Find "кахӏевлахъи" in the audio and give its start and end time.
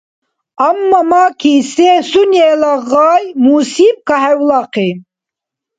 4.07-4.91